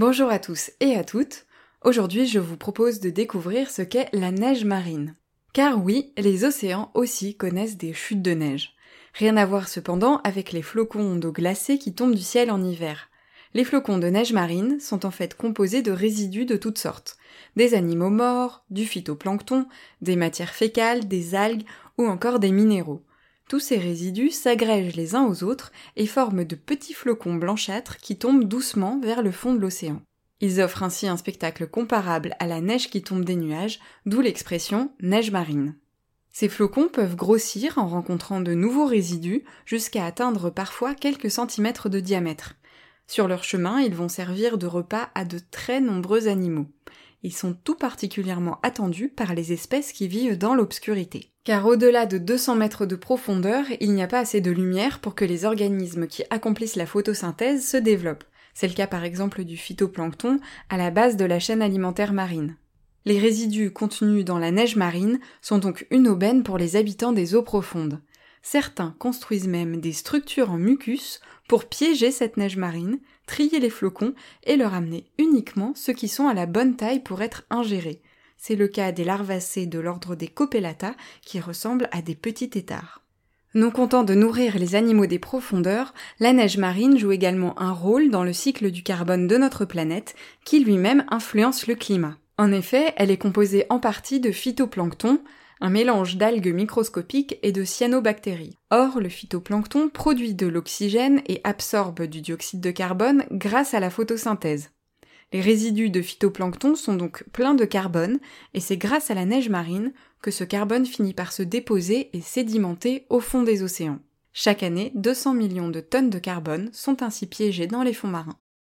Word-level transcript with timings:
Bonjour 0.00 0.30
à 0.30 0.38
tous 0.38 0.70
et 0.80 0.94
à 0.94 1.04
toutes. 1.04 1.44
Aujourd'hui, 1.84 2.26
je 2.26 2.38
vous 2.38 2.56
propose 2.56 3.00
de 3.00 3.10
découvrir 3.10 3.70
ce 3.70 3.82
qu'est 3.82 4.08
la 4.14 4.30
neige 4.30 4.64
marine. 4.64 5.14
Car 5.52 5.84
oui, 5.84 6.14
les 6.16 6.46
océans 6.46 6.90
aussi 6.94 7.36
connaissent 7.36 7.76
des 7.76 7.92
chutes 7.92 8.22
de 8.22 8.30
neige. 8.30 8.72
Rien 9.12 9.36
à 9.36 9.44
voir 9.44 9.68
cependant 9.68 10.22
avec 10.24 10.52
les 10.52 10.62
flocons 10.62 11.16
d'eau 11.16 11.32
glacée 11.32 11.76
qui 11.76 11.92
tombent 11.92 12.14
du 12.14 12.22
ciel 12.22 12.50
en 12.50 12.64
hiver. 12.64 13.10
Les 13.52 13.62
flocons 13.62 13.98
de 13.98 14.06
neige 14.06 14.32
marine 14.32 14.80
sont 14.80 15.04
en 15.04 15.10
fait 15.10 15.36
composés 15.36 15.82
de 15.82 15.92
résidus 15.92 16.46
de 16.46 16.56
toutes 16.56 16.78
sortes. 16.78 17.18
Des 17.56 17.74
animaux 17.74 18.08
morts, 18.08 18.64
du 18.70 18.86
phytoplancton, 18.86 19.66
des 20.00 20.16
matières 20.16 20.54
fécales, 20.54 21.08
des 21.08 21.34
algues 21.34 21.66
ou 21.98 22.06
encore 22.06 22.38
des 22.38 22.52
minéraux. 22.52 23.02
Tous 23.50 23.58
ces 23.58 23.78
résidus 23.78 24.30
s'agrègent 24.30 24.94
les 24.94 25.16
uns 25.16 25.26
aux 25.26 25.42
autres 25.42 25.72
et 25.96 26.06
forment 26.06 26.44
de 26.44 26.54
petits 26.54 26.94
flocons 26.94 27.34
blanchâtres 27.34 27.96
qui 27.96 28.16
tombent 28.16 28.44
doucement 28.44 29.00
vers 29.00 29.24
le 29.24 29.32
fond 29.32 29.52
de 29.52 29.58
l'océan. 29.58 30.02
Ils 30.40 30.60
offrent 30.60 30.84
ainsi 30.84 31.08
un 31.08 31.16
spectacle 31.16 31.66
comparable 31.66 32.36
à 32.38 32.46
la 32.46 32.60
neige 32.60 32.90
qui 32.90 33.02
tombe 33.02 33.24
des 33.24 33.34
nuages, 33.34 33.80
d'où 34.06 34.20
l'expression 34.20 34.92
neige 35.00 35.32
marine. 35.32 35.74
Ces 36.30 36.48
flocons 36.48 36.86
peuvent 36.86 37.16
grossir 37.16 37.76
en 37.78 37.88
rencontrant 37.88 38.40
de 38.40 38.54
nouveaux 38.54 38.86
résidus 38.86 39.42
jusqu'à 39.66 40.06
atteindre 40.06 40.50
parfois 40.50 40.94
quelques 40.94 41.32
centimètres 41.32 41.88
de 41.88 41.98
diamètre. 41.98 42.54
Sur 43.08 43.26
leur 43.26 43.42
chemin, 43.42 43.80
ils 43.80 43.96
vont 43.96 44.08
servir 44.08 44.58
de 44.58 44.68
repas 44.68 45.10
à 45.16 45.24
de 45.24 45.40
très 45.50 45.80
nombreux 45.80 46.28
animaux. 46.28 46.68
Ils 47.22 47.34
sont 47.34 47.54
tout 47.64 47.74
particulièrement 47.74 48.58
attendus 48.62 49.08
par 49.08 49.34
les 49.34 49.52
espèces 49.52 49.92
qui 49.92 50.08
vivent 50.08 50.38
dans 50.38 50.54
l'obscurité. 50.54 51.30
Car 51.44 51.66
au-delà 51.66 52.06
de 52.06 52.18
200 52.18 52.56
mètres 52.56 52.86
de 52.86 52.96
profondeur, 52.96 53.64
il 53.80 53.92
n'y 53.92 54.02
a 54.02 54.06
pas 54.06 54.20
assez 54.20 54.40
de 54.40 54.50
lumière 54.50 55.00
pour 55.00 55.14
que 55.14 55.24
les 55.24 55.44
organismes 55.44 56.06
qui 56.06 56.22
accomplissent 56.30 56.76
la 56.76 56.86
photosynthèse 56.86 57.66
se 57.66 57.76
développent. 57.76 58.24
C'est 58.54 58.68
le 58.68 58.74
cas 58.74 58.86
par 58.86 59.04
exemple 59.04 59.44
du 59.44 59.56
phytoplancton 59.56 60.40
à 60.68 60.76
la 60.76 60.90
base 60.90 61.16
de 61.16 61.24
la 61.24 61.38
chaîne 61.38 61.62
alimentaire 61.62 62.12
marine. 62.12 62.56
Les 63.06 63.18
résidus 63.18 63.70
contenus 63.70 64.24
dans 64.24 64.38
la 64.38 64.50
neige 64.50 64.76
marine 64.76 65.20
sont 65.40 65.58
donc 65.58 65.86
une 65.90 66.08
aubaine 66.08 66.42
pour 66.42 66.58
les 66.58 66.76
habitants 66.76 67.12
des 67.12 67.34
eaux 67.34 67.42
profondes. 67.42 68.00
Certains 68.42 68.94
construisent 68.98 69.48
même 69.48 69.80
des 69.80 69.92
structures 69.92 70.50
en 70.50 70.58
mucus 70.58 71.20
pour 71.48 71.66
piéger 71.66 72.10
cette 72.10 72.36
neige 72.36 72.56
marine, 72.56 72.98
trier 73.26 73.60
les 73.60 73.70
flocons 73.70 74.14
et 74.44 74.56
leur 74.56 74.74
amener 74.74 75.04
uniquement 75.18 75.72
ceux 75.74 75.92
qui 75.92 76.08
sont 76.08 76.28
à 76.28 76.34
la 76.34 76.46
bonne 76.46 76.76
taille 76.76 77.00
pour 77.00 77.22
être 77.22 77.44
ingérés. 77.50 78.00
C'est 78.36 78.56
le 78.56 78.68
cas 78.68 78.92
des 78.92 79.04
larvacées 79.04 79.66
de 79.66 79.78
l'ordre 79.78 80.14
des 80.14 80.28
Copelata 80.28 80.94
qui 81.22 81.40
ressemblent 81.40 81.88
à 81.92 82.00
des 82.00 82.14
petits 82.14 82.48
têtards. 82.48 83.02
Non 83.52 83.70
content 83.70 84.04
de 84.04 84.14
nourrir 84.14 84.58
les 84.58 84.76
animaux 84.76 85.06
des 85.06 85.18
profondeurs, 85.18 85.92
la 86.20 86.32
neige 86.32 86.56
marine 86.56 86.96
joue 86.96 87.10
également 87.10 87.60
un 87.60 87.72
rôle 87.72 88.08
dans 88.08 88.22
le 88.22 88.32
cycle 88.32 88.70
du 88.70 88.84
carbone 88.84 89.26
de 89.26 89.36
notre 89.36 89.64
planète 89.64 90.14
qui 90.44 90.60
lui-même 90.60 91.04
influence 91.10 91.66
le 91.66 91.74
climat. 91.74 92.16
En 92.38 92.52
effet, 92.52 92.94
elle 92.96 93.10
est 93.10 93.18
composée 93.18 93.66
en 93.68 93.80
partie 93.80 94.20
de 94.20 94.30
phytoplancton, 94.30 95.20
un 95.60 95.70
mélange 95.70 96.16
d'algues 96.16 96.52
microscopiques 96.52 97.38
et 97.42 97.52
de 97.52 97.64
cyanobactéries. 97.64 98.56
Or, 98.70 99.00
le 99.00 99.08
phytoplancton 99.08 99.88
produit 99.88 100.34
de 100.34 100.46
l'oxygène 100.46 101.22
et 101.26 101.40
absorbe 101.44 102.02
du 102.02 102.20
dioxyde 102.20 102.60
de 102.60 102.70
carbone 102.70 103.24
grâce 103.30 103.74
à 103.74 103.80
la 103.80 103.90
photosynthèse. 103.90 104.70
Les 105.32 105.40
résidus 105.40 105.90
de 105.90 106.02
phytoplancton 106.02 106.74
sont 106.74 106.94
donc 106.94 107.24
pleins 107.32 107.54
de 107.54 107.64
carbone, 107.64 108.18
et 108.52 108.60
c'est 108.60 108.76
grâce 108.76 109.10
à 109.10 109.14
la 109.14 109.26
neige 109.26 109.48
marine 109.48 109.92
que 110.22 110.30
ce 110.30 110.44
carbone 110.44 110.86
finit 110.86 111.14
par 111.14 111.32
se 111.32 111.42
déposer 111.42 112.10
et 112.12 112.20
sédimenter 112.20 113.06
au 113.10 113.20
fond 113.20 113.42
des 113.42 113.62
océans. 113.62 114.00
Chaque 114.32 114.62
année, 114.62 114.92
200 114.94 115.34
millions 115.34 115.68
de 115.68 115.80
tonnes 115.80 116.10
de 116.10 116.18
carbone 116.18 116.70
sont 116.72 117.02
ainsi 117.02 117.26
piégées 117.26 117.66
dans 117.66 117.82
les 117.82 117.92
fonds 117.92 118.08
marins. 118.08 118.38